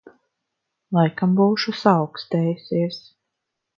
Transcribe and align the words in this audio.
Laikam 0.97 1.37
būšu 1.41 1.75
saaukstējusies. 1.81 3.03